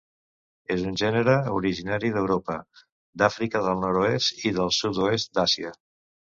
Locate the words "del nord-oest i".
3.69-4.57